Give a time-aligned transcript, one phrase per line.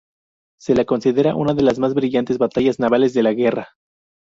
[0.59, 3.75] Se la considera una de las más brillantes batallas navales de la guerra.